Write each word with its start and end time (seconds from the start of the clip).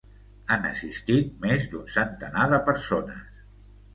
Han 0.53 0.63
assistit 0.69 1.35
més 1.43 1.67
d’un 1.75 1.85
centenar 1.97 2.47
de 2.53 2.61
persones. 2.71 3.39